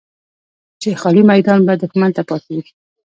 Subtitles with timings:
[0.81, 2.69] چې خالي میدان به دښمن ته پاتې وي.